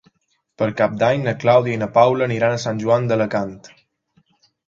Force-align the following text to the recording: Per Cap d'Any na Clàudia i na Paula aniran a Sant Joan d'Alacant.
Per 0.61 0.67
Cap 0.79 0.95
d'Any 1.01 1.19
na 1.25 1.33
Clàudia 1.43 1.75
i 1.77 1.81
na 1.83 1.89
Paula 1.99 2.27
aniran 2.29 2.55
a 2.55 2.61
Sant 2.65 2.81
Joan 2.85 3.05
d'Alacant. 3.11 3.55